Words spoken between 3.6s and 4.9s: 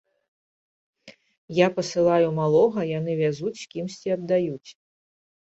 з кімсьці аддаюць.